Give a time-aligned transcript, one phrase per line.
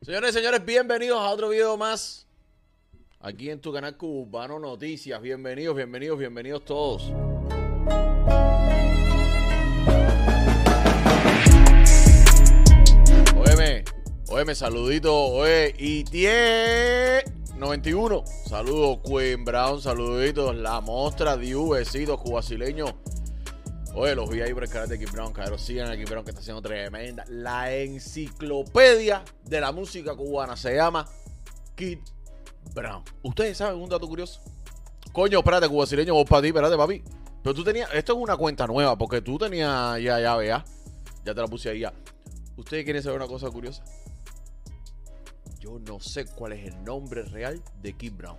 [0.00, 2.24] Señores y señores, bienvenidos a otro video más.
[3.18, 5.20] Aquí en tu canal Cubano Noticias.
[5.20, 7.12] Bienvenidos, bienvenidos, bienvenidos todos.
[13.36, 13.84] Óyeme,
[14.28, 17.24] óyeme, saludito, oye, y tie
[17.56, 18.24] 91.
[18.48, 22.94] Saludos, Queen Brown, saluditos, la mostra, Diu, besitos, cubasileños.
[23.94, 25.58] Oye, los vi ahí por el canal de Kid Brown, cabrón.
[25.58, 27.24] Sigan a Kid Brown que está haciendo tremenda.
[27.28, 31.08] La enciclopedia de la música cubana se llama
[31.74, 31.98] Kid
[32.74, 33.02] Brown.
[33.22, 34.40] ¿Ustedes saben un dato curioso?
[35.12, 37.02] Coño, espérate, cubasileño, vos para ti, espérate, papi.
[37.42, 40.64] Pero tú tenías, esto es una cuenta nueva, porque tú tenías ya, ya, vea.
[41.24, 41.92] Ya te la puse ahí ya.
[42.56, 43.82] ¿Ustedes quieren saber una cosa curiosa?
[45.58, 48.36] Yo no sé cuál es el nombre real de Kid Brown.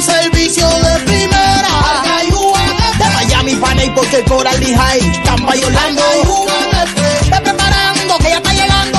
[0.00, 2.02] Un servicio de primera.
[2.04, 2.76] Gayuban.
[2.98, 6.02] De Miami, Panay, porque Coral y High, Tampa y Orlando.
[6.02, 7.30] Al Gayuban Express.
[7.30, 8.98] Ve preparando que ya está llegando.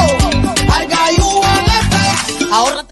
[0.90, 2.52] Gayuban.
[2.52, 2.86] Ahorra.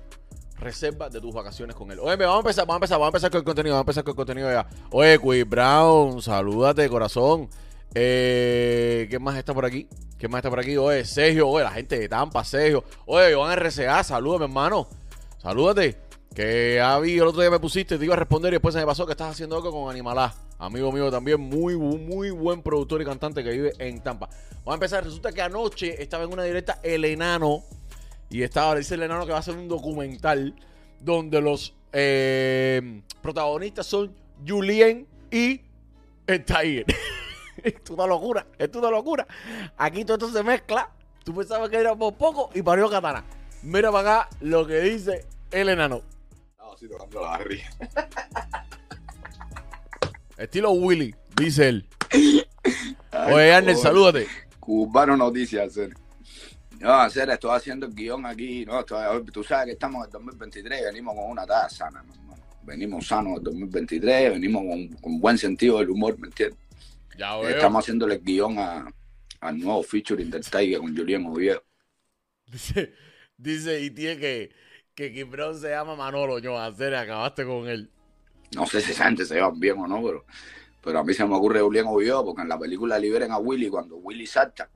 [0.58, 2.00] reserva de tus vacaciones con él.
[2.00, 3.90] Oye, vamos a empezar, vamos a empezar, vamos a empezar con el contenido, vamos a
[3.90, 4.68] empezar con el contenido ya.
[4.92, 7.50] Oye, Queen Brown, salúdate, corazón.
[7.94, 9.88] Eh, ¿Qué más está por aquí?
[10.18, 10.78] ¿Qué más está por aquí?
[10.78, 12.84] Oye, Sergio, oye, la gente de Tampa, Sergio.
[13.06, 14.88] Oye, Iván RCA, salúdame, hermano.
[15.42, 15.98] Salúdate.
[16.34, 18.86] Que Avi el otro día me pusiste, te iba a responder y después se me
[18.86, 20.34] pasó que estás haciendo algo con Animalá.
[20.60, 24.30] Amigo mío también, muy, muy buen productor y cantante que vive en Tampa.
[24.60, 25.04] Vamos a empezar.
[25.04, 27.64] Resulta que anoche estaba en una directa El Enano.
[28.30, 30.56] Y estaba, dice el enano que va a hacer un documental
[31.02, 34.16] donde los eh, protagonistas son
[34.48, 35.60] Julien y
[36.28, 36.86] el Tiger.
[37.84, 39.28] es una locura, es una locura.
[39.78, 40.90] Aquí todo esto se mezcla.
[41.24, 43.24] Tú pensabas que era por poco y parió katana.
[43.64, 46.02] Mira para acá lo que dice el enano.
[46.58, 47.70] No, sí, tocando la barriga.
[50.38, 51.88] Estilo Willy, dice él.
[53.32, 54.28] Oye, Arnel, salúdate.
[54.60, 55.94] Cubano Noticias, hacer.
[56.80, 58.66] No, hacer, estoy haciendo el guion aquí.
[58.66, 62.22] No, estoy- tú sabes que estamos en el 2023 venimos con una tasa sana, hermano.
[62.64, 66.58] Venimos sanos del 2023, venimos con, con buen sentido del humor, ¿me entiendes?
[67.22, 68.92] Ya Estamos haciéndole el guion a,
[69.42, 71.64] al nuevo featuring del Tiger con Julián Oviedo.
[72.48, 72.94] Dice,
[73.38, 74.52] dice y tiene que,
[74.96, 77.92] que Kim Brown se llama Manolo, yo, hacer, acabaste con él.
[78.56, 80.26] No sé si esa gente se llevan bien o no, pero,
[80.84, 83.70] pero a mí se me ocurre Julián Oviedo porque en la película liberen a Willy
[83.70, 84.68] cuando Willy salta.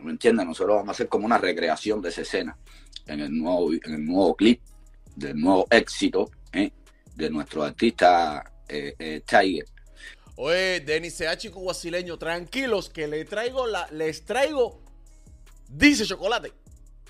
[0.00, 0.44] ¿Me entiendes?
[0.44, 2.58] Nosotros vamos a hacer como una recreación de esa escena
[3.06, 4.60] en el nuevo, en el nuevo clip
[5.14, 6.72] del nuevo éxito ¿eh?
[7.14, 9.66] de nuestro artista eh, eh, Tiger.
[10.36, 14.80] Oye, Denis CH Cubasileño, tranquilos que le traigo la, les traigo,
[15.68, 16.52] dice Chocolate,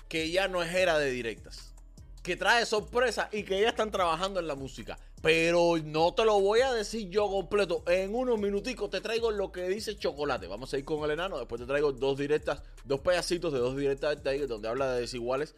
[0.07, 1.73] que ya no es era de directas.
[2.21, 4.97] Que trae sorpresa y que ya están trabajando en la música.
[5.21, 7.83] Pero no te lo voy a decir yo completo.
[7.87, 10.45] En unos minuticos te traigo lo que dice Chocolate.
[10.47, 11.39] Vamos a ir con el enano.
[11.39, 15.55] Después te traigo dos directas, dos pedacitos de dos directas de donde habla de desiguales,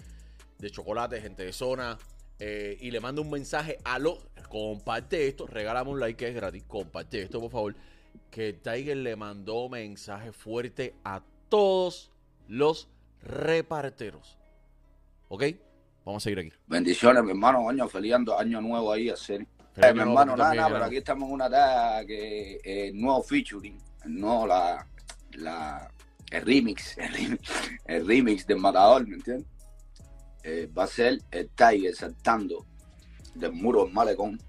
[0.58, 1.98] de chocolate, gente de zona.
[2.40, 4.20] eh, y le mando un mensaje a los.
[4.50, 6.64] Comparte esto, regálame un like que es gratis.
[6.68, 7.76] Comparte esto, por favor.
[8.32, 12.12] que Tiger le mandó mensaje fuerte a todos
[12.48, 12.90] los
[13.22, 14.38] reparteros.
[15.30, 15.44] ¿Ok?
[16.06, 16.52] Vamos a seguir aquí.
[16.68, 19.46] Bendiciones, mi hermano, coño, feliz año, nuevo ahí, hacer.
[19.74, 23.22] Feliz Eh, mi hermano, nada, nada, pero aquí estamos en una tarea que eh, nuevo
[23.22, 24.88] featuring, no la,
[25.34, 25.92] la,
[26.32, 27.52] el remix, el remix,
[27.86, 29.48] el remix del matador, ¿me entiendes?
[30.44, 32.66] Eh, va a ser el Tiger saltando
[33.38, 34.40] del muro del malecón,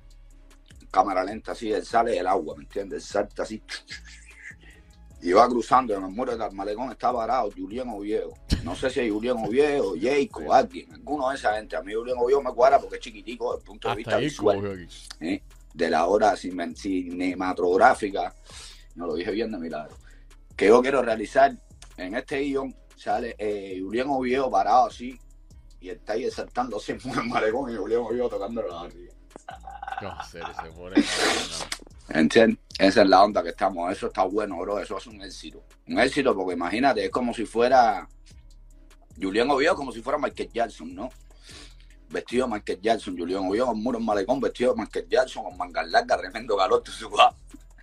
[0.91, 3.05] cámara lenta así, él sale del agua, ¿me entiendes?
[3.05, 3.63] Él salta así
[5.23, 8.35] y va cruzando en el muro del malecón, está parado Julián Oviedo.
[8.65, 11.77] No sé si es Julián Oviedo, Jacob, alguien, alguno de esa gente.
[11.77, 14.25] A mí Julián Oviedo me cuadra porque es chiquitico desde el punto de vista ahí
[14.25, 14.57] visual.
[15.21, 15.43] ¿eh?
[15.75, 18.35] de la hora cine- cinematográfica,
[18.97, 19.97] no lo dije bien de milagro,
[20.57, 21.55] que yo quiero realizar
[21.97, 25.17] en este guion, sale eh, Julián Oviedo parado así,
[25.81, 29.13] y el Tiger saltando así en el malecón y Julián Oviedo tocando la barriga.
[30.03, 30.97] No, serio, se pone.
[32.09, 32.59] ¿Entiendes?
[32.79, 35.63] Esa es la onda que estamos, eso está bueno, bro, eso es un éxito.
[35.89, 38.09] Un éxito porque imagínate, es como si fuera
[39.21, 41.11] Julián Oviedo, como si fuera Michael Jackson, ¿no?
[42.09, 45.57] Vestido de Michael Jackson, Julián Oviedo con muro en malecón, vestido de Michael Jackson, con
[45.57, 47.37] mangas largas, tremendo calor, todo sudado.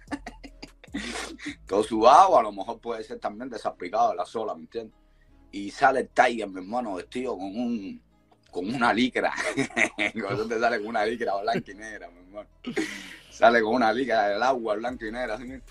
[1.67, 4.97] todo sudado, a lo mejor puede ser también desaplicado de la sola, ¿me entiendes?
[5.51, 8.01] Y sale el Tiger, mi hermano, vestido con un
[8.55, 9.33] con una licra.
[10.21, 12.49] Cuando sale con una licra blanca mi hermano.
[13.29, 15.61] Sale con una licra del agua blanca y negra, así,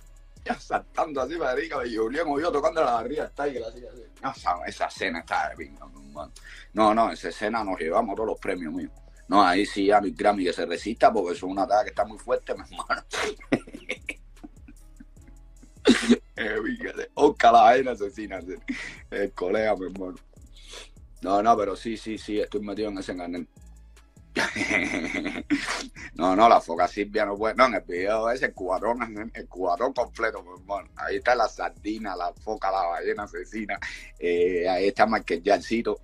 [0.45, 4.03] ya saltando así para arriba, y Julián Oviedo tocando la barriga al Tiger, así, así.
[4.23, 6.33] No, esa, escena está de pinga, mi hermano.
[6.75, 8.93] No, no, esa escena nos llevamos todos los premios míos.
[9.29, 11.91] No, ahí sí ya no Grammy que se resista porque eso es una tarea que
[11.91, 13.03] está muy fuerte, mi hermano.
[16.37, 16.57] eh,
[17.15, 18.41] Oscar la vaina asesina,
[19.11, 20.17] el colega, mi hermano.
[21.23, 23.49] No, no, pero sí, sí, sí, estoy metido en ese canal.
[26.15, 27.55] no, no, la foca Silvia no puede.
[27.55, 30.91] No, en el video ese, el cuadrón, el cuadrón completo, mi hermano.
[30.97, 33.79] Ahí está la sardina, la foca, la ballena asesina.
[34.19, 36.01] Eh, ahí está Michael Jancito.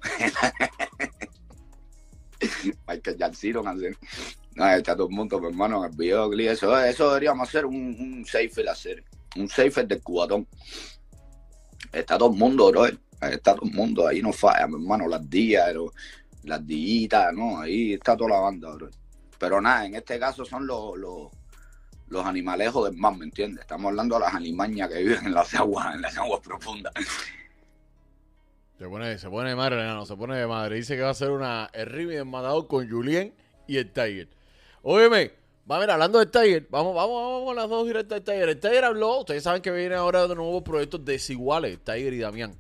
[2.89, 3.63] Michael Jancito.
[3.63, 6.33] No, ahí está todo el mundo, mi hermano, en el video.
[6.33, 9.05] Eso, eso deberíamos hacer un, un safe hacer.
[9.37, 10.47] Un safe del cuadrón.
[11.93, 12.87] Está todo el mundo, bro.
[12.87, 15.75] Está todo el mundo, ahí no falla, mi hermano, las días,
[16.45, 17.61] las dillitas, ¿no?
[17.61, 18.89] Ahí está toda la banda, bro.
[19.39, 21.29] Pero nada, en este caso son los, los,
[22.09, 23.63] los animalejos del mar, ¿me entiendes?
[23.63, 26.93] Estamos hablando de las animañas que viven en las aguas, en las aguas profundas.
[28.79, 30.77] Se pone, se pone de madre, no, se pone de madre.
[30.77, 33.35] Dice que va a ser una el remix del matador con Julien
[33.67, 34.29] y el Tiger.
[34.83, 35.33] Óyeme,
[35.71, 38.49] va a ver, hablando del Tiger, vamos, vamos, vamos con las dos directas del Tiger.
[38.49, 42.55] El Tiger habló, ustedes saben que viene ahora de nuevos proyectos desiguales, Tiger y Damián.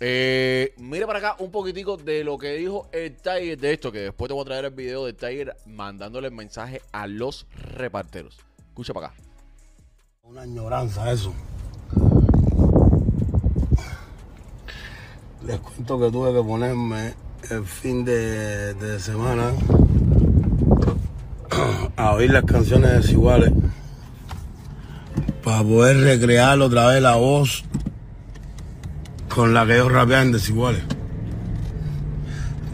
[0.00, 4.00] Eh, mire para acá un poquitico de lo que dijo el Tiger de esto, que
[4.00, 8.38] después te voy a traer el video del Tiger mandándole el mensaje a los reparteros.
[8.68, 9.16] Escucha para acá.
[10.22, 11.34] Una añoranza eso.
[15.46, 17.14] Les cuento que tuve que ponerme
[17.50, 19.52] el fin de, de semana
[21.96, 23.52] a oír las canciones desiguales
[25.42, 27.64] para poder recrear otra vez la voz
[29.28, 30.82] con la que ellos rapean en desiguales.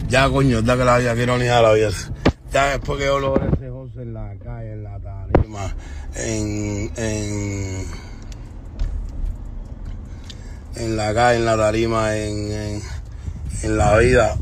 [0.09, 1.91] Ya, coño, es da que la vida, qué ironía de la vida.
[2.53, 5.75] Ya después que yo logré ese José en la calle, en la tarima,
[6.15, 7.87] en, en,
[10.77, 12.83] en la calle, en la tarima, en,
[13.63, 14.37] en la vida,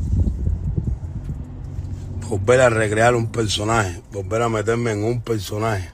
[2.31, 5.91] volver a recrear un personaje, volver a meterme en un personaje.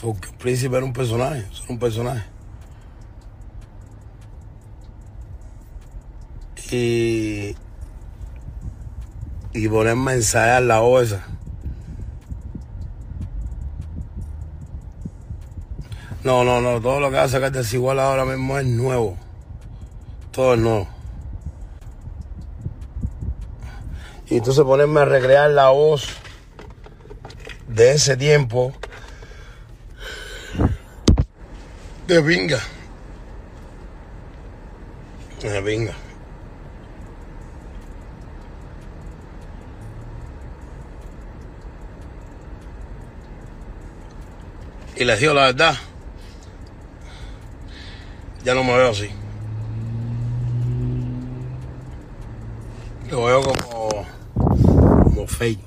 [0.00, 2.24] Porque el príncipe era un personaje, es un personaje.
[6.70, 7.54] Y,
[9.52, 11.26] y ponerme a ensayar la voz esa.
[16.24, 19.18] No, no, no, todo lo que va a sacar desigual ahora mismo es nuevo.
[20.32, 20.97] Todo es nuevo.
[24.30, 26.06] Y entonces ponerme a recrear la voz
[27.66, 28.74] de ese tiempo
[32.06, 32.58] de pinga.
[35.42, 35.92] De pinga.
[44.96, 45.76] Y les digo la verdad,
[48.42, 49.10] ya no me veo así.
[53.10, 54.17] Lo veo como, como
[55.28, 55.60] fake.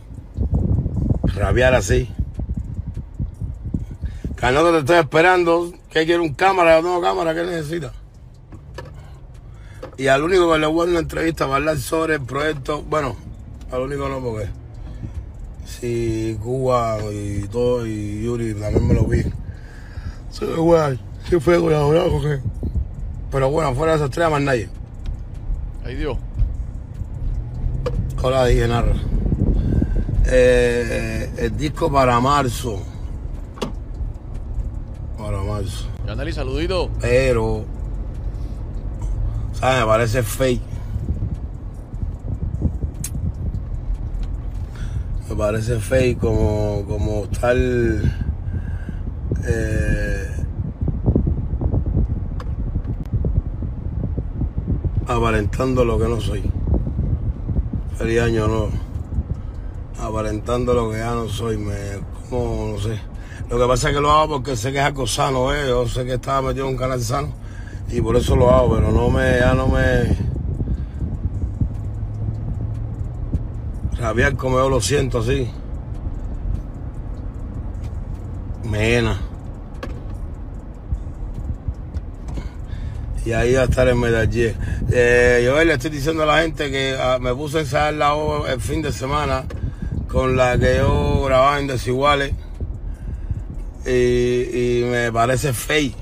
[1.36, 2.10] Rabiar así.
[4.36, 5.72] Carnota, te estoy esperando.
[5.89, 6.77] ¿Qué quiere un cámara?
[6.77, 7.94] Tengo cámara, ¿qué necesita?
[9.98, 12.82] Y al único que le voy a dar una entrevista para hablar sobre el proyecto,
[12.84, 13.15] bueno,
[13.72, 14.50] al único no, porque
[15.82, 19.24] y Cuba y todo, y Yuri también me lo vi.
[20.30, 22.41] Sí, güey, sí fue colaborado con él.
[23.32, 24.70] Pero bueno, fuera de esas tres, más nadie.
[25.84, 26.18] Ay, Dios.
[28.22, 28.94] Hola, dije narra.
[30.25, 32.82] Eh, el disco para marzo.
[35.18, 35.88] Para marzo.
[36.06, 36.90] Yaneli, saludito.
[37.00, 37.66] Pero,
[39.54, 39.80] ¿sabes?
[39.80, 40.62] Me parece fake.
[45.30, 47.56] Me parece fake como, como estar
[49.46, 50.28] eh,
[55.08, 56.44] aparentando lo que no soy.
[57.98, 58.90] Feliz año no.
[60.01, 61.58] Aparentando lo que ya no soy.
[61.58, 61.75] Me,
[62.29, 63.00] como, no sé.
[63.50, 65.67] Lo que pasa es que lo hago porque sé que es algo sano, ¿eh?
[65.67, 67.29] Yo sé que estaba metido en un canal sano
[67.91, 70.31] y por eso lo hago, pero no me, ya no me...
[73.98, 75.48] Rabiar como yo lo siento así.
[78.63, 79.03] Me.
[83.25, 84.55] Y ahí va a estar el medallé.
[84.89, 88.13] Eh, yo le estoy diciendo a la gente que ah, me puse a ensayar la
[88.13, 89.43] voz el fin de semana
[90.12, 92.34] con la que yo grababa en Desiguales
[93.86, 95.96] y, me parece fake.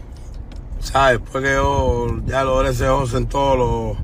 [0.80, 1.20] ¿Sabes?
[1.20, 3.98] Después que yo ya lo SOS en todos los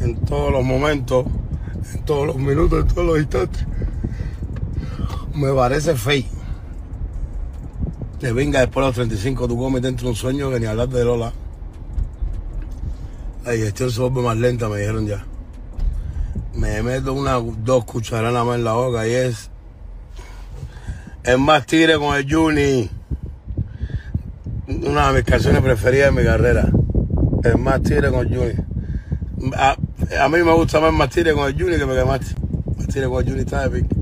[0.00, 1.26] en todos los momentos,
[1.94, 3.66] en todos los minutos, en todos los instantes,
[5.34, 6.28] me parece fake.
[8.18, 10.88] Que venga después de los 35, tú comes dentro de un sueño que ni hablar
[10.88, 11.32] de Lola.
[13.44, 15.24] La digestión se vuelve más lenta, me dijeron ya.
[16.54, 19.50] Me meto unas dos cucharadas más en la boca y es
[21.22, 22.88] es más tigre con el Juni.
[24.66, 26.70] Una de mis canciones preferidas de mi carrera.
[27.44, 29.52] Es más tigre con el Juni.
[29.56, 29.76] A,
[30.22, 32.34] a mí me gusta más más tigre con el Juni que me quemaste.
[32.76, 34.00] Más tigre con el Juni está de pique.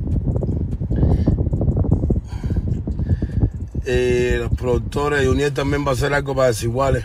[3.89, 7.05] Y los productores, Junior también va a hacer algo para desiguales.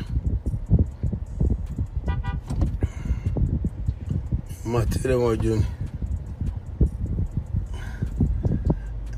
[4.74, 5.66] Más tigre con el Juni.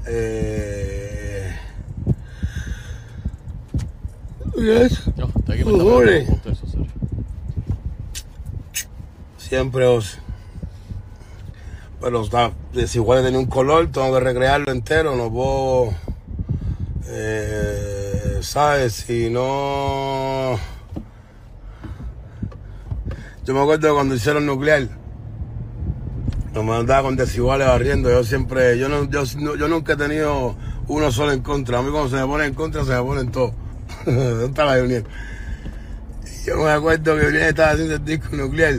[0.05, 1.55] Eh...
[4.57, 5.07] Yes.
[5.07, 6.65] Está aquí me está eso.
[9.37, 10.17] Siempre os.
[12.01, 15.93] Pero está, desigual tiene un color, tengo que recrearlo entero, no puedo.
[17.07, 18.91] Eh, ¿Sabes?
[18.91, 20.59] Si no.
[23.45, 25.04] Yo me acuerdo cuando hicieron nuclear.
[26.55, 28.09] Nos mandaba con desiguales barriendo.
[28.09, 28.77] Yo siempre.
[28.79, 30.55] Yo, no, yo, no- yo nunca he tenido
[30.87, 31.79] uno solo en contra.
[31.79, 33.51] A mí cuando se me pone en contra, se me ponen todos.
[34.05, 35.03] ¿Dónde está la Junior?
[36.45, 38.75] Yo me acuerdo que Junior estaba haciendo el disco nuclear.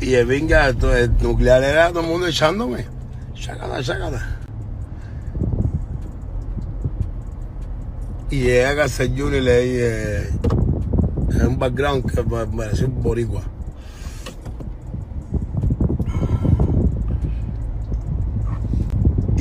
[0.00, 2.84] Y el vinga, to- el nuclear era todo el mundo echándome.
[3.34, 4.38] Chácata, chácata.
[8.30, 10.28] Y llegué a casa Junior y le dije,
[11.40, 13.42] en un background que pa- parecía un boricua.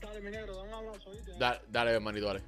[0.00, 1.10] Dale, mi negro, dame un abrazo.
[1.38, 2.42] Dale, dale, hermanito, dale.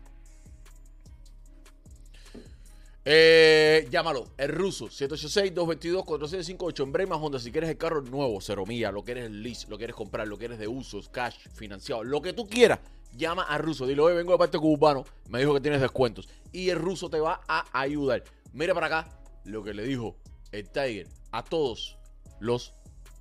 [3.05, 7.41] Eh, llámalo, el ruso, 786-222-4758 en Brema Honda.
[7.41, 10.59] Si quieres el carro nuevo, cero mía, lo quieres lease, lo quieres comprar, lo quieres
[10.59, 12.79] de usos, cash, financiado, lo que tú quieras,
[13.17, 13.87] llama al ruso.
[13.87, 16.29] Dile, oye, vengo de parte cubano, me dijo que tienes descuentos.
[16.53, 18.23] Y el ruso te va a ayudar.
[18.53, 19.09] Mira para acá
[19.45, 20.19] lo que le dijo
[20.53, 21.99] el Tiger a todos
[22.41, 22.75] los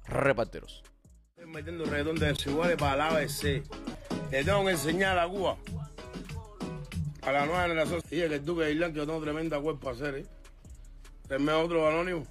[0.06, 0.84] reparteros.
[1.48, 3.64] Metiendo reggaetón de desiguales para la ABC.
[4.32, 5.58] Le tengo que enseñar a Cuba.
[7.22, 8.02] A la nueva generación.
[8.02, 10.26] Que el Duque de Irlanda que yo tengo tremenda cuerpo para hacer, ¿eh?
[11.28, 12.26] Tenme otro anónimo.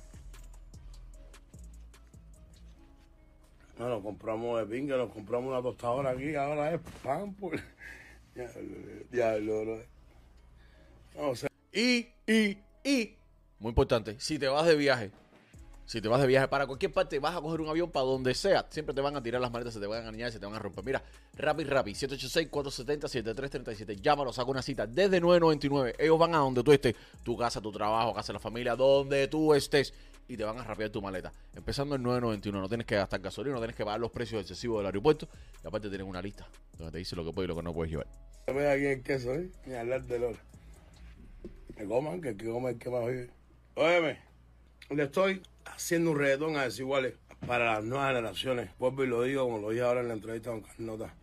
[3.78, 7.61] Bueno, compramos de pinga, nos compramos una tostadora aquí, ahora es pan por.
[8.35, 8.75] Diablo,
[9.11, 9.82] diablo.
[11.14, 11.32] No,
[11.73, 13.16] Y, y, y,
[13.58, 15.11] muy importante, si te vas de viaje,
[15.86, 18.34] si te vas de viaje para cualquier parte, vas a coger un avión para donde
[18.34, 20.46] sea, siempre te van a tirar las maletas, se te van a engañar, se te
[20.46, 20.84] van a romper.
[20.84, 21.00] Mira,
[21.34, 25.94] Rappi Rappi, 786-470-7337, llámalo, saca una cita desde 9.99.
[25.98, 29.28] Ellos van a donde tú estés, tu casa, tu trabajo, casa de la familia, donde
[29.28, 29.94] tú estés,
[30.28, 31.32] y te van a rapear tu maleta.
[31.54, 34.80] Empezando en 9.91, no tienes que gastar gasolina, no tienes que pagar los precios excesivos
[34.80, 35.28] del aeropuerto,
[35.62, 37.72] y aparte tienen una lista donde te dice lo que puedes y lo que no
[37.72, 38.08] puedes llevar.
[38.52, 39.48] me aquí el queso, ¿eh?
[39.66, 40.38] Ni hablar de hora.
[41.76, 43.30] Que coman, que el que come el que más vive.
[43.76, 44.18] Óyeme,
[44.90, 45.42] le estoy
[45.75, 47.14] haciendo un reggaetón a desiguales
[47.46, 48.70] para las nuevas generaciones.
[48.78, 51.14] Vuelvo y lo digo, como lo dije ahora en la entrevista con Carnota.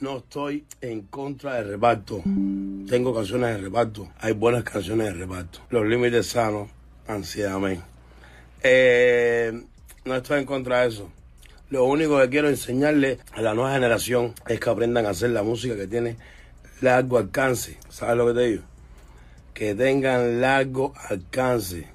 [0.00, 2.22] No estoy en contra del reparto.
[2.88, 4.08] Tengo canciones de reparto.
[4.20, 5.60] Hay buenas canciones de reparto.
[5.70, 6.70] Los límites sanos,
[7.08, 7.82] ansiedad, amén.
[8.62, 9.60] Eh,
[10.04, 11.10] no estoy en contra de eso.
[11.70, 15.42] Lo único que quiero enseñarle a la nueva generación es que aprendan a hacer la
[15.42, 16.16] música que tiene
[16.80, 17.78] largo alcance.
[17.88, 18.62] ¿Sabes lo que te digo?
[19.52, 21.88] Que tengan largo alcance.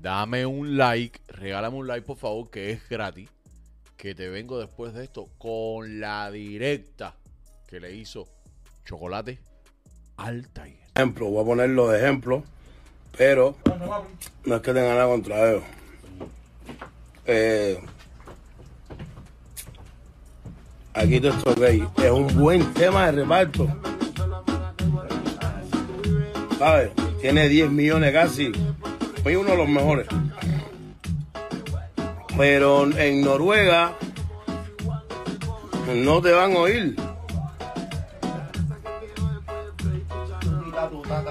[0.00, 3.28] Dame un like, regálame un like por favor, que es gratis.
[3.96, 7.14] Que te vengo después de esto con la directa
[7.66, 8.28] que le hizo
[8.84, 9.38] Chocolate
[10.16, 10.76] al Tiger.
[10.94, 12.44] ejemplo, voy a ponerlo de ejemplo,
[13.16, 13.56] pero
[14.44, 15.64] no es que tenga nada contra ellos.
[17.26, 17.80] Eh,
[20.94, 21.86] aquí todo esto gay.
[21.96, 23.66] Es un buen tema de reparto.
[26.58, 26.92] ¿Sabes?
[27.20, 28.52] Tiene 10 millones casi.
[29.26, 30.06] Fue uno de los mejores.
[32.38, 33.92] Pero en Noruega
[35.96, 36.94] no te van a oír.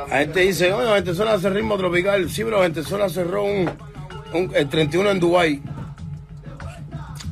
[0.09, 2.29] La gente dice, oye, Ventezuela hace ritmo tropical.
[2.29, 3.71] Sí, pero Ventezuela cerró un,
[4.33, 5.61] un- el 31 en Dubai.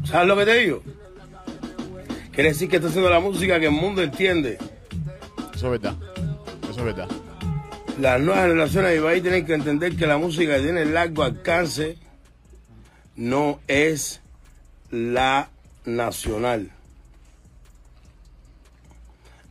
[0.06, 0.82] ¿Sabes lo que te digo?
[2.32, 4.58] Quiere decir que está haciendo la música que el mundo entiende.
[5.54, 5.96] Eso es verdad.
[6.70, 7.10] Eso es verdad.
[8.00, 11.98] Las nuevas generaciones de Ibai tienen que entender que la música que tiene largo alcance
[13.16, 14.20] no es
[14.90, 15.50] la
[15.86, 16.72] nacional.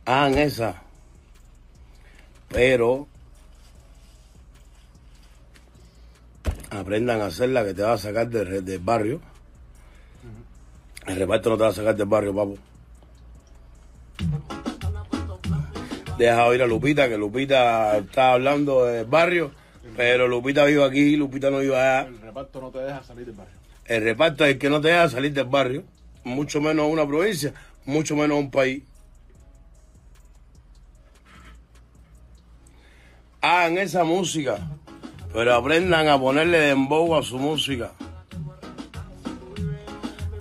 [0.05, 0.81] Hagan esa.
[2.49, 3.07] Pero
[6.69, 9.21] aprendan a hacerla que te va a sacar del, del barrio.
[11.07, 12.57] El reparto no te va a sacar del barrio, papo.
[16.17, 19.51] Deja oír a Lupita, que Lupita está hablando del barrio,
[19.97, 22.07] pero Lupita vive aquí, Lupita no vive allá.
[22.07, 23.53] El reparto no te deja salir del barrio.
[23.85, 25.83] El reparto es el que no te deja salir del barrio,
[26.23, 27.53] mucho menos una provincia,
[27.85, 28.83] mucho menos un país.
[33.41, 34.59] Hagan esa música,
[35.33, 37.91] pero aprendan a ponerle dembow a su música.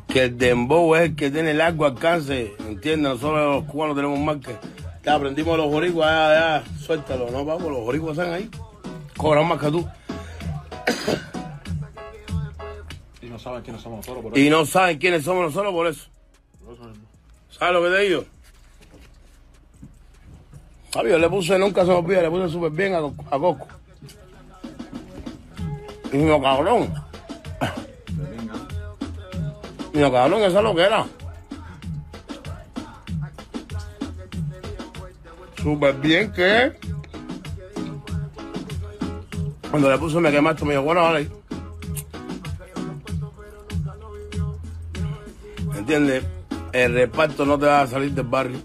[0.07, 3.15] Que el dembow es el que tiene largo alcance, ¿entienden?
[3.15, 4.55] Nosotros los cubanos tenemos más que...
[5.05, 7.69] Ya aprendimos los boricuas, ya, ya, suéltalo, ¿no, papo?
[7.69, 8.49] Los boricuas están ahí,
[9.17, 9.89] cobran más que tú.
[13.21, 16.07] Y no saben quiénes somos nosotros, por Y no saben quiénes somos nosotros por eso.
[17.51, 18.25] ¿Sabes lo que te digo?
[20.95, 23.67] Javi, yo le puse, nunca se me olvida, le puse súper bien a, a Coco.
[26.13, 26.95] Y mi cabrón.
[29.93, 31.07] Mi cabrón, eso es lo que era.
[35.63, 36.73] Súper bien que.
[39.71, 41.29] Cuando le puse me quemaste, me dijo, bueno, vale.
[45.77, 46.25] ¿Entiendes?
[46.73, 48.59] El reparto no te va a salir del barrio.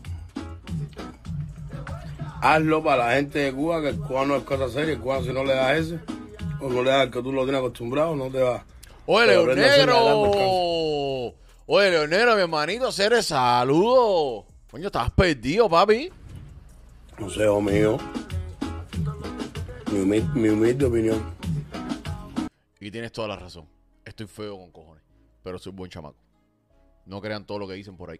[2.41, 4.93] Hazlo para la gente de Cuba, que el cubano es cosa seria.
[4.93, 5.99] El cubano, si no le das ese,
[6.59, 8.63] o no le das el que tú lo tienes acostumbrado, no te va,
[9.05, 11.33] Oye, Negro.
[11.65, 14.45] Oye, León Negro, mi hermanito, Ceres, saludos.
[14.69, 16.11] Coño, estabas perdido, papi.
[17.19, 17.97] No sé, hijo mío.
[19.91, 21.33] Mi humilde, mi humilde opinión.
[22.79, 23.65] Y tienes toda la razón.
[24.05, 25.03] Estoy feo con cojones.
[25.43, 26.17] Pero soy buen chamaco.
[27.05, 28.19] No crean todo lo que dicen por ahí.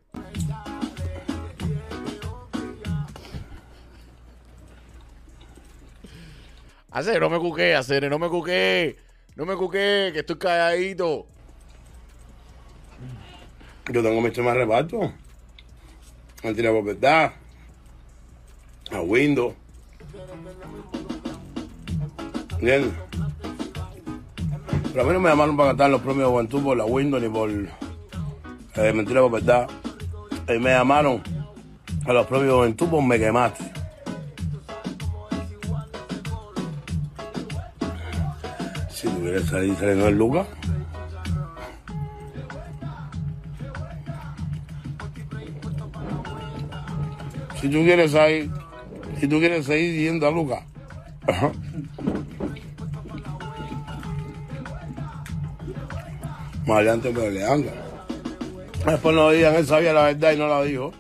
[6.90, 8.98] Hacer, no me cuqué, hacer, no me cuqué.
[9.36, 11.28] No me cuqué, que estoy calladito.
[13.92, 15.14] Yo tengo mi tema de reparto.
[16.44, 17.34] A tirar por verdad.
[18.92, 19.54] A Windows.
[22.54, 22.94] ¿Entiendes?
[24.92, 27.30] Pero a mí no me llamaron para cantar los premios de por la Windows ni
[27.30, 29.68] por eh, Mentira por verdad.
[30.48, 31.22] Eh, me llamaron
[32.06, 33.64] a los premios de por Me Quemaste.
[38.90, 40.48] Si tuviera salir saliendo en Lucas.
[47.62, 48.52] Si tú quieres salir,
[49.20, 50.64] si tú quieres seguir yendo a Lucas.
[56.66, 57.72] Me le anda.
[58.86, 60.94] Después no digan, él sabía la verdad y no la dijo.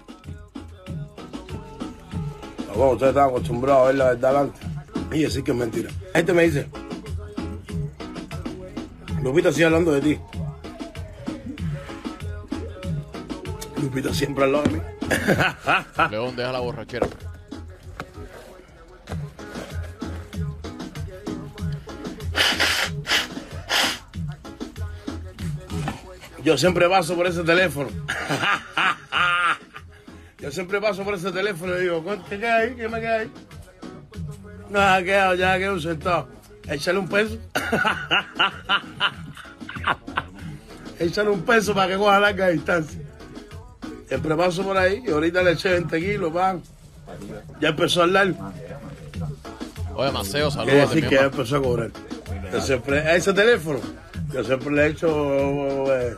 [2.75, 4.59] Bueno, ustedes están acostumbrados a ver la verdad adelante
[5.11, 5.89] y decir que es mentira.
[6.13, 6.67] Este me dice,
[9.23, 10.19] Lupita sigue hablando de ti.
[13.81, 14.81] Lupita siempre lado de mí.
[16.11, 17.07] León, deja la borrachera.
[26.47, 27.89] Yo siempre paso por ese teléfono.
[30.39, 32.73] Yo siempre paso por ese teléfono y digo, "¿Cuánto- ¿qué queda ahí?
[32.73, 33.29] ¿Qué me queda ahí?
[34.69, 36.29] No, quedado, ya quedó sentado.
[36.69, 37.37] Échale un peso.
[40.99, 43.01] Échale un peso para que coja larga distancia.
[44.07, 46.61] Siempre paso por ahí y ahorita le eché 20 kilos, pan.
[47.59, 48.33] Ya empezó a hablar.
[49.95, 50.89] Oye, Maceo, Quiere saludos.
[50.93, 51.91] decir que ya empezó a cobrar.
[52.53, 53.81] Yo siempre, a ese teléfono,
[54.33, 55.93] yo siempre le he hecho.
[55.93, 56.15] eh,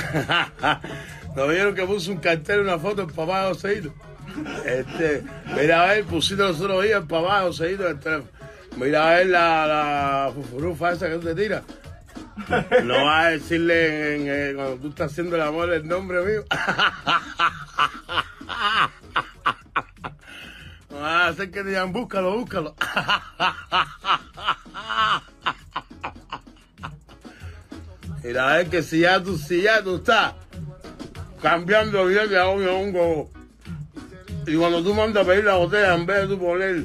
[1.36, 3.94] ¿No vieron que puso un cartel, una foto del papá Joseito?
[4.64, 5.22] Este,
[5.56, 8.24] mira a ver, pusiste los otros días papá en el teléfono.
[8.76, 11.62] Mira a ver la, la fufurufa esa que tú te tiras.
[12.84, 16.44] No vas a decirle en, eh, cuando tú estás haciendo el amor el nombre mío.
[20.90, 22.74] No vas a hacer que digan, búscalo, búscalo.
[28.22, 30.34] Mira, es que si ya tú, si ya tú estás
[31.40, 33.30] cambiando bien a un gogo.
[34.46, 36.84] Y cuando tú mandas a pedir la botella, en vez de tú poner,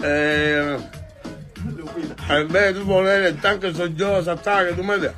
[0.00, 0.78] eh,
[2.28, 5.12] en vez de tú poner el tanque soy yo, esa talla que tú metes.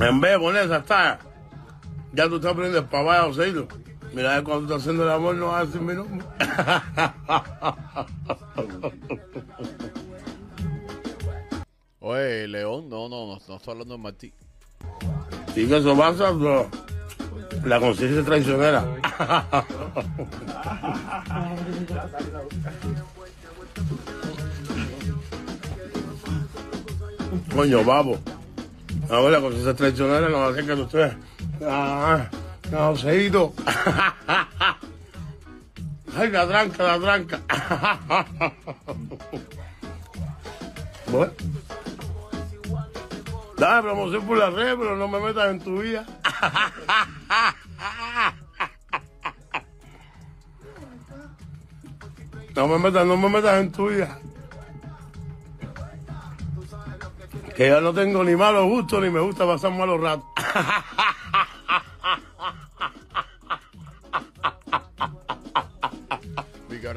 [0.00, 1.18] En vez de poner esa talla,
[2.12, 3.68] ya tú estás poniendo el papá de Joseito.
[4.12, 5.94] Mira, cuando tú estás haciendo el amor, no vas a decir mi.
[12.02, 14.32] Oye, León, no, no, no, no estoy hablando de Martí.
[15.54, 16.32] Y que eso pasa,
[17.64, 18.86] la conciencia traicionera.
[27.54, 28.18] Coño, papo.
[29.10, 31.16] A ver, la conciencia traicionera no va a estés.
[31.62, 32.30] Ah,
[32.70, 33.52] no, Joseito.
[36.16, 37.40] Ay, la tranca, la tranca.
[41.10, 41.32] Bueno.
[43.60, 46.06] Dame promoción por la red, pero no me metas en tu vida.
[52.56, 54.18] No me metas, no me metas en tu vida.
[57.54, 60.24] Que yo no tengo ni malos gustos ni me gusta pasar malos ratos.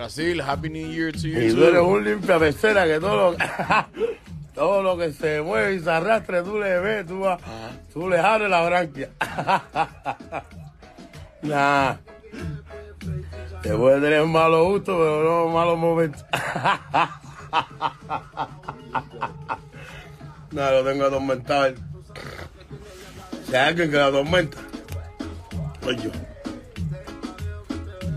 [0.03, 1.39] Brasil, Happy New Year to you.
[1.39, 3.37] Y tú eres un limpia pecera que todo lo,
[4.53, 7.41] todo lo que se mueve y se arrastre, tú le ves, tú, vas-
[7.93, 9.09] tú le abres la branquia.
[11.41, 11.95] nah.
[13.61, 16.25] Te puede tener malos gustos, pero no malos momentos.
[20.51, 21.73] no, lo tengo atormentado.
[23.47, 24.57] Si hay alguien que lo atormenta,
[25.83, 26.09] soy yo.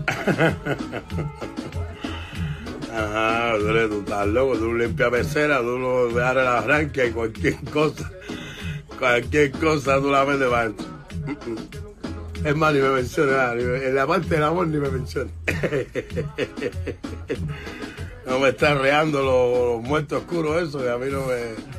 [2.93, 8.09] Ajá, tú, estás loco, tú limpias pecera, tú no dejas la branquia y cualquier cosa,
[8.97, 10.47] cualquier cosa tú la metes
[11.25, 12.45] mm.
[12.45, 14.89] Es más, ni me menciones nada, ni me- en la parte del amor ni me
[14.89, 15.33] menciones.
[18.25, 21.77] no me estás reando los, los muertos oscuros eso, que a mí no me...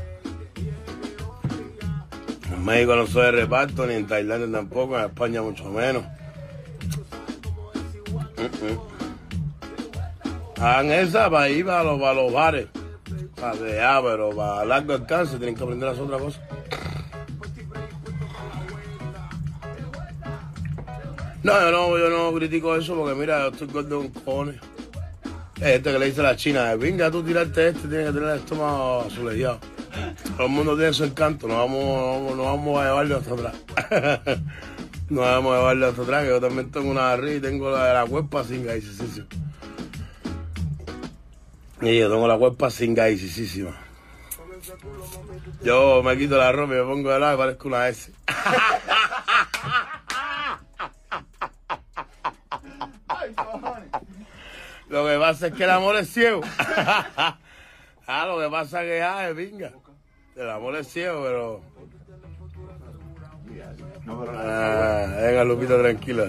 [2.55, 6.03] En México no soy de reparto, ni en Tailandia tampoco, en España mucho menos.
[8.37, 8.98] Mm, mm.
[10.61, 12.67] Hagan esa para ir para los, para los bares.
[13.41, 16.43] Para allá, pero para largo alcance tienen que aprender las otras cosas.
[21.45, 24.57] No, yo no, yo no critico eso porque mira, yo estoy gordo con cojones.
[25.57, 28.29] Es este que le dice a la China, venga tú tirarte este, tienes que tener
[28.31, 29.59] el estómago azulejado.
[30.37, 33.55] Todo el mundo tiene su encanto, no vamos, no vamos, a llevarlo hasta atrás.
[35.09, 37.87] no vamos a llevarlo hasta atrás, que yo también tengo una barriga y tengo la
[37.87, 39.27] de la cuerpa sin gaisísima.
[41.81, 43.77] Y yo tengo la cuerpa sin gaisísima.
[45.63, 48.13] Yo me quito la ropa y me pongo de lado y parezco una S.
[54.89, 56.41] Lo que pasa es que el amor es ciego.
[58.07, 59.73] ah, lo que pasa es que ya es pinga.
[60.35, 61.61] El amor es ciego, pero.
[64.09, 66.27] Ah, venga, Lupita, tranquila.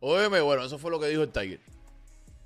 [0.00, 1.60] Óyeme, bueno, eso fue lo que dijo el Tiger.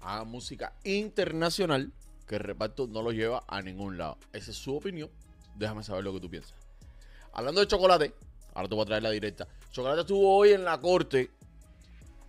[0.00, 1.92] Haga música internacional
[2.26, 4.18] que el reparto no lo lleva a ningún lado.
[4.32, 5.11] Esa es su opinión.
[5.56, 6.54] Déjame saber lo que tú piensas.
[7.32, 8.14] Hablando de chocolate,
[8.54, 9.46] ahora te voy a traer la directa.
[9.70, 11.30] Chocolate estuvo hoy en la corte.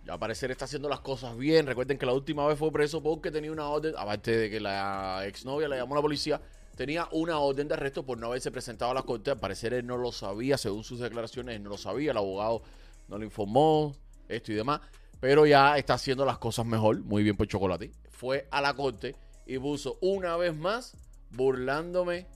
[0.04, 1.66] Ya al parecer está haciendo las cosas bien.
[1.66, 5.26] Recuerden que la última vez fue preso porque tenía una orden, aparte de que la
[5.26, 6.40] exnovia le llamó a la policía,
[6.76, 9.30] tenía una orden de arresto por no haberse presentado a la corte.
[9.30, 12.12] Al parecer él no lo sabía, según sus declaraciones, él no lo sabía.
[12.12, 12.62] El abogado
[13.08, 13.94] no le informó,
[14.28, 14.80] esto y demás.
[15.20, 17.00] Pero ya está haciendo las cosas mejor.
[17.00, 17.92] Muy bien por Chocolate.
[18.10, 20.96] Fue a la corte y puso una vez más
[21.30, 22.26] burlándome,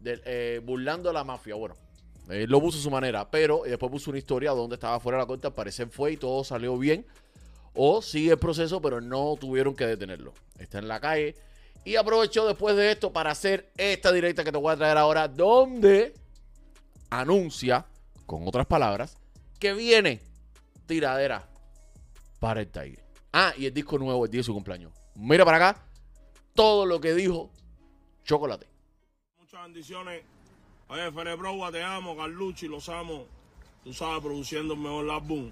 [0.00, 1.54] del- eh, burlando a la mafia.
[1.54, 1.74] Bueno,
[2.28, 5.22] él lo puso a su manera, pero después puso una historia donde estaba fuera de
[5.24, 5.46] la corte.
[5.46, 7.04] Al parecer fue y todo salió bien.
[7.74, 10.32] O sigue el proceso, pero no tuvieron que detenerlo.
[10.58, 11.36] Está en la calle.
[11.84, 15.28] Y aprovechó después de esto para hacer esta directa que te voy a traer ahora,
[15.28, 16.14] donde
[17.10, 17.86] anuncia,
[18.26, 19.16] con otras palabras,
[19.58, 20.20] que viene
[20.86, 21.46] tiradera
[22.40, 23.04] para el Tiger.
[23.32, 24.92] Ah, y el disco nuevo, el día de su cumpleaños.
[25.14, 25.84] Mira para acá
[26.54, 27.50] todo lo que dijo
[28.24, 28.66] Chocolate.
[29.38, 30.22] Muchas bendiciones.
[30.88, 33.26] Oye, Fere Browa, te amo, Carlucci, los amo.
[33.84, 35.50] Tú sabes, produciendo el mejor álbum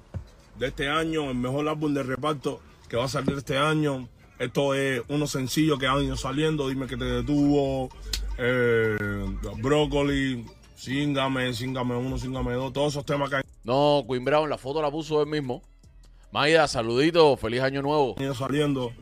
[0.58, 4.08] de este año, el mejor álbum de reparto que va a salir este año.
[4.38, 6.68] Esto es uno sencillo que han ido saliendo.
[6.68, 7.88] Dime que te detuvo.
[8.38, 10.44] Eh, Brócoli,
[10.76, 12.72] Síngame, Síngame uno, Síngame dos.
[12.72, 15.62] Todos esos temas que han No, Queen Brown, la foto la puso él mismo.
[16.32, 18.14] Maida, saludito, feliz año nuevo.
[18.36, 18.92] saliendo.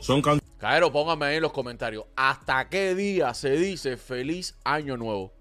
[0.00, 2.04] Son can- Caero, póngame ahí en los comentarios.
[2.16, 5.32] ¿Hasta qué día se dice feliz año nuevo?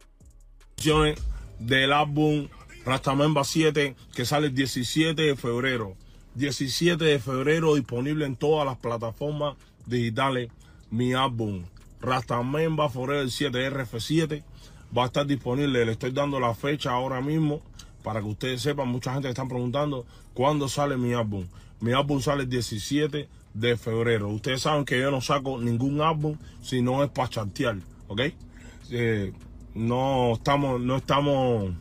[0.76, 1.20] canciones
[1.60, 2.48] del álbum
[2.86, 5.96] Rastamemba 7 que sale el 17 de febrero.
[6.36, 10.52] 17 de febrero disponible en todas las plataformas digitales.
[10.92, 11.64] Mi álbum
[12.02, 14.44] Rastamemba Forever 7 RF7
[14.96, 15.86] va a estar disponible.
[15.86, 17.62] Le estoy dando la fecha ahora mismo
[18.06, 18.88] para que ustedes sepan.
[18.88, 21.48] Mucha gente está preguntando cuándo sale mi álbum.
[21.82, 24.30] Mi álbum sale el 17 de febrero.
[24.30, 28.22] Ustedes saben que yo no saco ningún álbum si no es para chantear, ¿ok?
[28.92, 29.34] Eh,
[29.74, 31.74] no estamos, no estamos,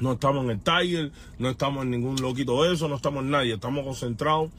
[0.00, 3.30] no estamos en el Tiger, no estamos en ningún loquito de eso, no estamos en
[3.30, 4.50] nadie, estamos concentrados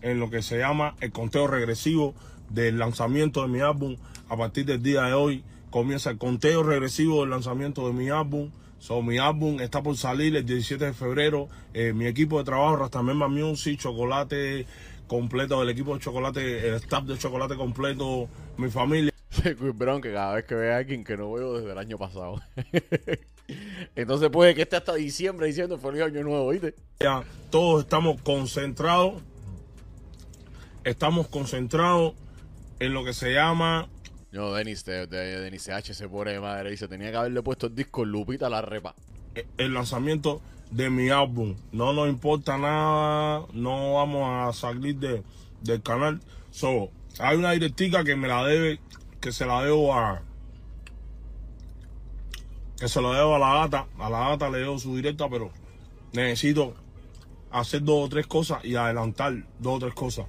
[0.00, 2.14] en lo que se llama el conteo regresivo
[2.50, 3.96] del lanzamiento de mi álbum.
[4.28, 8.50] A partir del día de hoy comienza el conteo regresivo del lanzamiento de mi álbum.
[8.82, 11.48] So, mi álbum está por salir el 17 de febrero.
[11.72, 14.66] Eh, mi equipo de trabajo, Rastamemba Music, Chocolate
[15.06, 19.12] completo, el equipo de Chocolate, el staff de Chocolate completo, mi familia.
[19.40, 21.96] Queen Brown, que cada vez que ve a alguien que no veo desde el año
[21.96, 22.42] pasado.
[23.94, 26.74] Entonces puede que esté hasta diciembre diciendo feliz año nuevo, ¿viste?
[26.98, 29.22] Ya, todos estamos concentrados,
[30.82, 32.14] estamos concentrados
[32.80, 33.88] en lo que se llama
[34.32, 36.70] No, Denis, de, de, Denis CH se pone de madre.
[36.70, 38.94] Dice, tenía que haberle puesto el disco Lupita la repa.
[39.34, 40.40] eh, el lanzamiento
[40.70, 41.54] de mi álbum.
[41.70, 45.22] No nos importa nada, no vamos a salir de,
[45.62, 46.20] del canal.
[46.50, 48.80] So, hay una directica que me la debe,
[49.20, 50.22] que se la debo a,
[52.78, 53.86] que se la debo a la gata.
[53.98, 55.50] A la gata le debo su directa, pero
[56.12, 56.74] necesito
[57.50, 60.26] hacer dos o tres cosas y adelantar dos o tres cosas.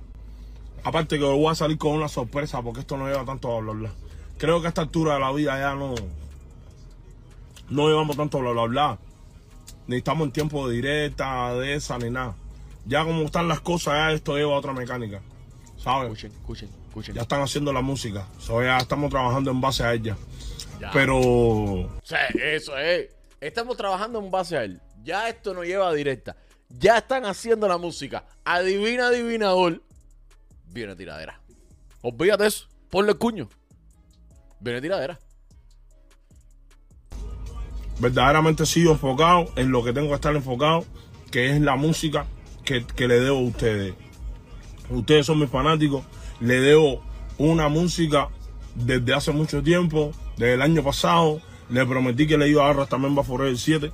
[0.83, 3.73] Aparte que voy a salir con una sorpresa porque esto no lleva tanto a bla
[3.73, 3.91] bla.
[4.37, 5.95] Creo que a esta altura de la vida ya no,
[7.69, 8.99] no llevamos tanto bla bla bla.
[9.87, 12.35] Ni estamos en tiempo de directa, de esa, ni nada.
[12.85, 15.21] Ya como están las cosas, ya esto lleva a otra mecánica.
[15.77, 16.11] ¿Sabes?
[16.11, 17.15] Escuchen, escuchen, escuchen.
[17.15, 18.27] Ya están haciendo la música.
[18.39, 20.17] So, ya estamos trabajando en base a ella.
[20.79, 20.91] Ya.
[20.91, 23.09] Pero Sí, eso es.
[23.39, 24.81] Estamos trabajando en base a él.
[25.03, 26.37] Ya esto no lleva a directa.
[26.69, 28.25] Ya están haciendo la música.
[28.45, 29.81] Adivina, adivinador.
[30.73, 31.39] Viene tiradera.
[32.01, 32.67] Olvídate eso.
[32.89, 33.47] Ponle el cuño.
[34.59, 35.19] Viene tiradera.
[37.99, 40.83] verdaderamente sigo enfocado en lo que tengo que estar enfocado,
[41.31, 42.25] que es la música
[42.65, 43.93] que, que le debo a ustedes.
[44.89, 46.03] Ustedes son mis fanáticos,
[46.39, 47.01] le debo
[47.37, 48.29] una música
[48.75, 51.41] desde hace mucho tiempo, desde el año pasado.
[51.69, 53.91] Le prometí que le iba a dar hasta Memba Forever 7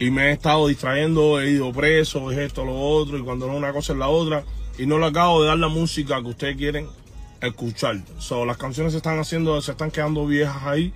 [0.00, 3.56] y me he estado distrayendo, he ido preso, es esto, lo otro, y cuando no
[3.56, 4.44] una cosa es la otra,
[4.80, 6.88] y no le acabo de dar la música que ustedes quieren
[7.42, 8.00] escuchar.
[8.18, 10.94] So, las canciones se están haciendo, se están quedando viejas ahí,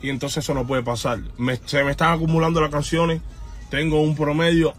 [0.00, 1.18] y entonces eso no puede pasar.
[1.66, 3.20] Se me están acumulando las canciones,
[3.70, 4.72] tengo un promedio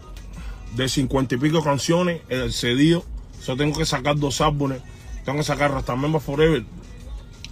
[0.74, 3.04] de cincuenta y pico canciones, el cedido,
[3.42, 4.80] so, tengo que sacar dos álbumes,
[5.26, 6.64] tengo que sacar hasta Memba Forever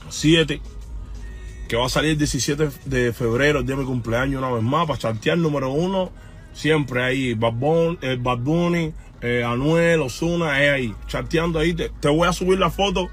[0.08, 0.58] 7
[1.68, 4.62] que va a salir el 17 de febrero, el día de mi cumpleaños, una vez
[4.62, 6.10] más, para chantear número uno.
[6.54, 11.74] Siempre ahí, Bad Bunny, eh, Bad Bunny, eh, Anuel, Osuna, es ahí, chanteando ahí.
[11.74, 13.08] Te, te voy a subir la foto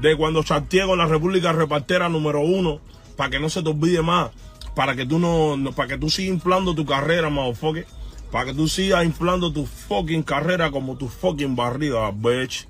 [0.00, 2.80] de cuando chanteé con la República Repartera número uno,
[3.16, 4.30] para que no se te olvide más,
[4.74, 7.86] para que tú no, para que tú sigas inflando tu carrera, motherfucker.
[8.30, 12.68] Para que tú sigas inflando tu fucking carrera como tu fucking barriga, bitch.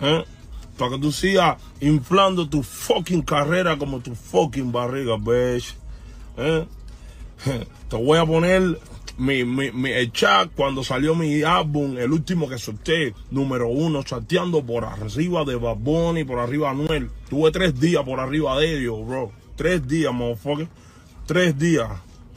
[0.00, 0.24] ¿eh?
[0.76, 5.76] Para que tú sigas inflando tu fucking carrera como tu fucking barriga, bitch.
[6.36, 6.66] ¿eh?
[7.88, 8.78] Te voy a poner
[9.22, 14.02] mi, mi, mi- el chat cuando salió mi álbum, el último que solté, número uno,
[14.02, 17.10] chateando por arriba de Bad Bunny, por arriba de Anuel.
[17.30, 19.30] Tuve tres días por arriba de ellos, bro.
[19.56, 20.68] Tres días, motherfucker.
[21.26, 21.88] Tres días.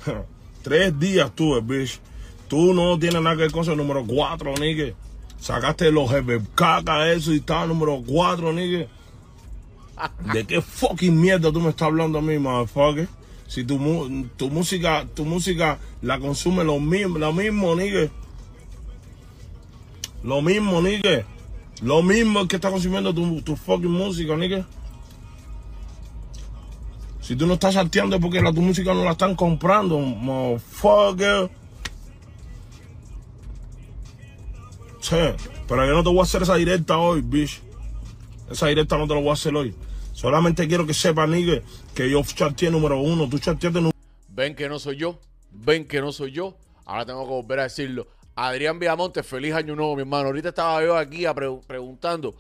[0.64, 2.00] tres días tuve, bitch.
[2.48, 4.94] Tú no tienes nada que ver con ese número cuatro, nigga.
[5.40, 8.86] Sacaste los jefes caca eso y estaba número cuatro, nigga.
[10.34, 13.08] ¿De qué fucking mierda tú me estás hablando a mí, motherfucker?
[13.48, 13.78] Si tu,
[14.38, 18.10] tu música, tu música la consume lo mismo, lo mismo, nigga.
[20.24, 21.26] Lo mismo, nigga.
[21.82, 24.66] Lo mismo que está consumiendo tu, tu fucking música, nigga.
[27.26, 31.50] Si tú no estás salteando es porque la, tu música no la están comprando, motherfucker.
[35.00, 35.16] Sí,
[35.68, 37.62] pero yo no te voy a hacer esa directa hoy, bitch.
[38.50, 39.74] Esa directa no te la voy a hacer hoy.
[40.16, 41.62] Solamente quiero que sepas, nigga,
[41.94, 43.92] que yo chateé número uno, tú chateaste número
[44.30, 45.20] Ven que no soy yo,
[45.52, 46.56] ven que no soy yo.
[46.86, 48.08] Ahora tengo que volver a decirlo.
[48.34, 50.28] Adrián Villamonte, feliz año nuevo, mi hermano.
[50.28, 52.34] Ahorita estaba yo aquí pre- preguntando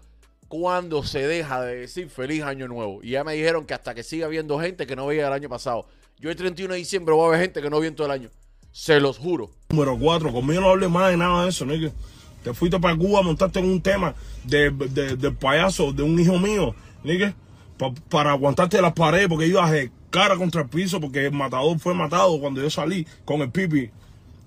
[0.48, 3.02] cuándo se deja de decir feliz año nuevo.
[3.04, 5.50] Y ya me dijeron que hasta que siga habiendo gente que no veía el año
[5.50, 5.86] pasado.
[6.18, 8.12] Yo el 31 de diciembre voy a ver gente que no vi en todo el
[8.14, 8.30] año.
[8.72, 9.50] Se los juro.
[9.70, 10.32] número cuatro.
[10.32, 11.92] Conmigo no hables más de nada de eso, nigga.
[12.44, 16.38] Te fuiste para Cuba, montaste en un tema de, de, de payaso de un hijo
[16.38, 17.34] mío, nigga,
[17.78, 21.78] pa- para aguantarte las paredes porque ibas de cara contra el piso porque el matador
[21.80, 23.90] fue matado cuando yo salí con el pipi.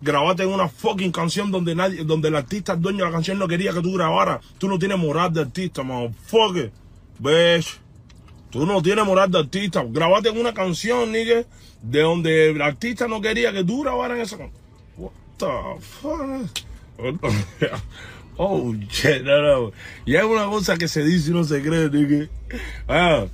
[0.00, 3.38] Grabaste en una fucking canción donde nadie, donde el artista, el dueño de la canción
[3.38, 4.40] no quería que tú grabaras.
[4.58, 6.70] Tú no tienes moral de artista, motherfucker.
[7.18, 7.80] Bitch.
[8.50, 9.84] Tú no tienes moral de artista.
[9.88, 11.42] Grabaste en una canción, nigga,
[11.82, 14.62] de donde el artista no quería que tú grabaras esa canción.
[14.96, 16.62] What the fuck?
[18.40, 19.72] Oh, shit, no, no.
[20.06, 22.28] Y hay una cosa que se dice y no se cree, nigga.
[22.86, 23.26] Ah,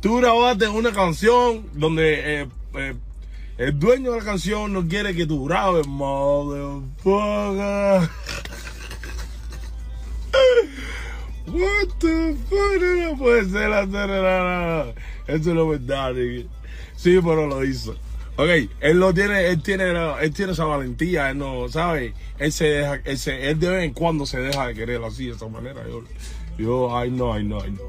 [0.00, 2.94] tú grabaste una canción donde eh, eh,
[3.58, 6.94] el dueño de la canción no quiere que tú grabes, motherfucker.
[11.46, 12.82] What the fuck?
[12.82, 14.94] No, puede ser hacer nada.
[15.26, 16.48] Eso no es verdad, nigga.
[16.96, 17.94] Sí, pero lo hizo.
[18.38, 18.48] Ok,
[18.80, 19.84] él lo tiene, él tiene,
[20.20, 22.12] él tiene esa valentía, él no, ¿sabes?
[22.38, 25.26] Él se deja, él, se, él de vez en cuando se deja de querer así,
[25.26, 25.82] de esa manera.
[25.88, 26.02] Yo,
[26.58, 27.84] yo, ay no, ay no, ay no.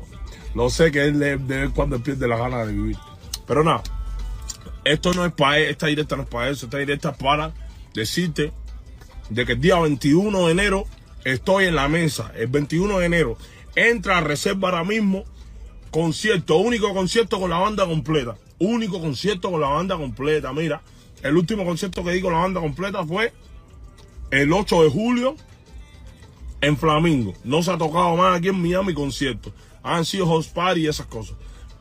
[0.55, 2.97] Lo sé que él de, vez en cuando pierde las ganas de vivir.
[3.45, 3.83] Pero nada,
[4.85, 7.53] esto no es para, esta directa no es para eso, esta directa es para
[7.93, 8.53] decirte
[9.29, 10.85] de que el día 21 de enero
[11.25, 12.31] estoy en la mesa.
[12.37, 13.37] El 21 de enero
[13.75, 15.25] entra a reserva ahora mismo
[15.91, 18.37] concierto, único concierto con la banda completa.
[18.59, 20.51] Único concierto con la banda completa.
[20.53, 20.81] Mira,
[21.23, 23.33] el último concierto que di con la banda completa fue
[24.31, 25.35] el 8 de julio
[26.61, 27.33] en Flamingo.
[27.43, 29.53] No se ha tocado más aquí en Miami concierto.
[29.83, 31.35] Han sido host party y esas cosas.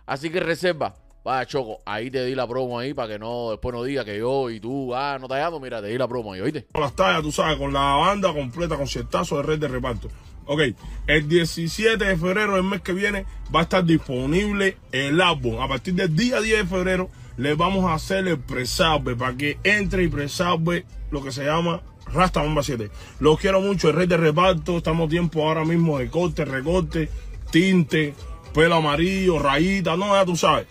[0.08, 0.96] Así que reserva.
[1.24, 4.18] Vaya, Choco, ahí te di la promo ahí para que no después no diga que
[4.18, 5.62] yo y tú, ah, no te hallamos.
[5.62, 6.66] Mira, te di la promo ahí, ¿oíste?
[6.72, 10.10] con las tallas, tú sabes, con la banda completa, con ciertazo de red de reparto.
[10.52, 10.62] Ok,
[11.06, 13.24] el 17 de febrero del mes que viene
[13.54, 15.62] va a estar disponible el álbum.
[15.62, 19.60] A partir del día 10 de febrero le vamos a hacer el presalve para que
[19.64, 22.90] entre y presalve lo que se llama Rasta Bomba 7.
[23.20, 24.78] Los quiero mucho, el rey de reparto.
[24.78, 27.12] Estamos tiempo ahora mismo de corte, recorte,
[27.52, 28.16] tinte,
[28.52, 30.66] pelo amarillo, rayita, no, ya tú sabes.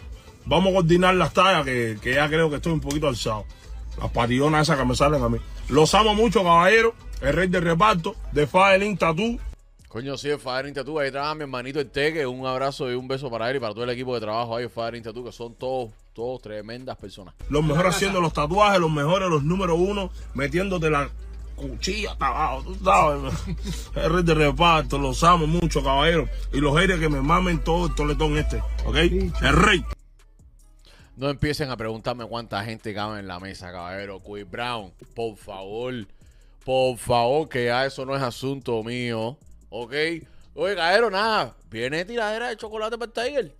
[0.44, 3.44] Vamos a coordinar las tallas que, que ya creo que estoy un poquito alzado.
[3.96, 5.38] Las patillonas esas que me salen a mí.
[5.68, 6.96] Los amo mucho, caballero.
[7.20, 9.38] El rey de reparto de Fireling Tattoo.
[9.88, 10.98] Coño, sí, Fadrin Tattoo.
[10.98, 12.26] Ahí trabaja mi hermanito el Teque.
[12.26, 14.68] Un abrazo y un beso para él y para todo el equipo de trabajo ahí,
[14.68, 17.34] Fadrin Tattoo, que son todos, todos tremendas personas.
[17.48, 21.10] Los mejores haciendo los tatuajes, los mejores, los número uno, metiéndote la
[21.56, 23.34] cuchilla hasta abajo, tú sabes.
[23.94, 26.28] El rey de reparto, los amo mucho, caballero.
[26.52, 28.96] Y los haters que me mamen todo el toletón este, ¿ok?
[28.96, 29.84] El rey.
[31.16, 34.20] No empiecen a preguntarme cuánta gente cabe en la mesa, caballero.
[34.20, 35.94] Quiz Brown, por favor.
[36.64, 39.36] Por favor, que ya eso no es asunto mío.
[39.70, 39.92] ¿Ok?
[40.54, 41.56] Oye, caballero, nada.
[41.70, 43.56] Viene tiradera de chocolate para el Tiger.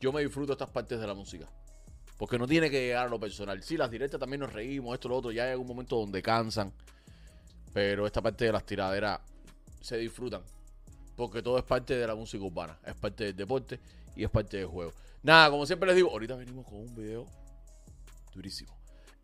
[0.00, 1.48] Yo me disfruto estas partes de la música.
[2.18, 3.62] Porque no tiene que llegar a lo personal.
[3.62, 5.32] Sí, las directas también nos reímos, esto, lo otro.
[5.32, 6.72] Ya hay un momento donde cansan.
[7.72, 9.20] Pero esta parte de las tiraderas
[9.80, 10.42] se disfrutan.
[11.16, 12.78] Porque todo es parte de la música urbana.
[12.84, 13.80] Es parte del deporte
[14.16, 14.92] y es parte del juego.
[15.22, 17.26] Nada, como siempre les digo, ahorita venimos con un video
[18.34, 18.76] durísimo.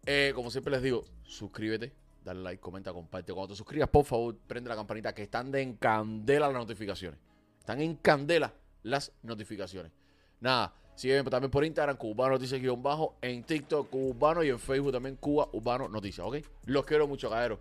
[0.07, 1.93] Eh, como siempre les digo, suscríbete,
[2.25, 3.33] dale like, comenta, comparte.
[3.33, 7.19] Cuando te suscribas, por favor, prende la campanita que están de encandela las notificaciones.
[7.59, 8.53] Están en candela
[8.83, 9.93] las notificaciones.
[10.41, 14.93] Nada, sígueme también por Instagram, Cubano Noticias guion bajo, en TikTok, Cubano y en Facebook
[14.93, 16.37] también, Cuba Urbano Noticias, ¿ok?
[16.65, 17.59] Los quiero mucho, caderos.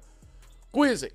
[0.71, 1.13] Cuídense.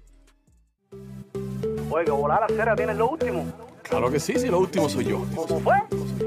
[1.91, 3.45] Oye, que volar la cera tienes lo último.
[3.83, 5.25] Claro que sí, sí, lo último soy yo.
[5.35, 5.77] ¿Cómo fue?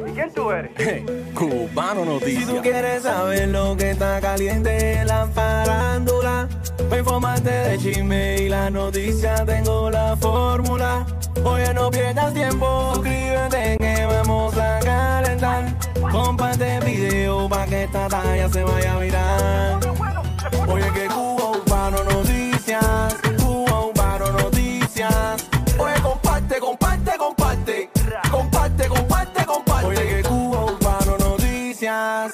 [0.07, 0.72] ¿Y quién tú eres?
[1.34, 2.47] Cubano Si Noticias.
[2.47, 6.47] tú quieres saber lo que está caliente en la farándula,
[6.88, 11.05] para informarte de chisme y la noticia, tengo la fórmula.
[11.43, 15.73] Oye, no pierdas tiempo, suscríbete que vamos a calentar.
[16.11, 19.79] Comparte el video para que esta talla se vaya a virar.
[20.67, 25.47] Oye, que Cuba Urbano Noticias, Cuba Urbano Noticias.
[25.77, 27.89] Oye, comparte, comparte, comparte.
[28.31, 29.88] Comparte, comparte, comparte.
[29.88, 32.31] Oye, que Cuba Urbano Noticias,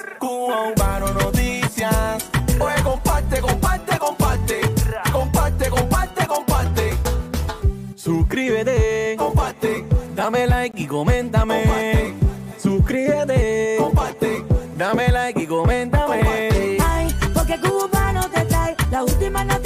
[8.04, 9.82] Suscríbete, comparte.
[10.14, 12.12] Dame like y coméntame.
[12.58, 14.44] Suscríbete, comparte.
[14.76, 16.78] Dame like y coméntame.
[16.86, 19.63] Ay, porque Cubano te trae la última noticia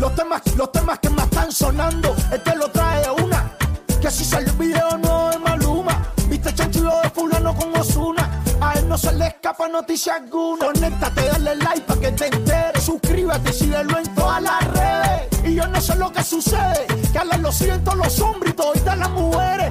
[0.00, 3.54] Los temas, los temas, que más están sonando, este lo trae una.
[4.00, 8.42] Que si sale el video nuevo de Maluma, viste chanchullo de fulano con Osuna.
[8.62, 10.64] A él no se le escapa noticia alguna.
[10.68, 12.82] Conéctate, dale like para que te enteres.
[12.82, 15.28] Suscríbete y síguelo en todas las redes.
[15.44, 18.96] Y yo no sé lo que sucede, que a lo siento los hombres y toditas
[18.96, 19.70] las mujeres.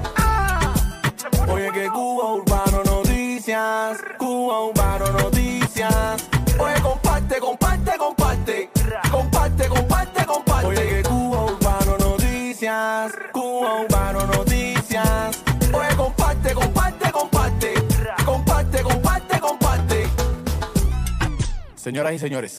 [21.90, 22.48] Señoras y señores.